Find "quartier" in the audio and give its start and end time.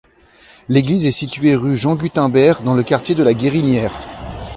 2.81-3.13